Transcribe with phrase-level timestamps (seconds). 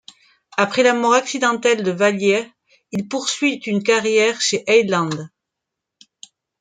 [0.57, 2.51] Après la mort accidentelle de Valier,
[2.91, 5.29] il poursuit une carrière chez Heylandt.